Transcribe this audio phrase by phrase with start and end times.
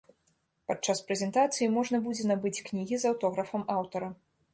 [0.69, 4.09] Падчас прэзентацыі можна будзе набыць кнігі з аўтографам аўтара.